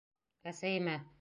—Әсәйемә... 0.53 0.97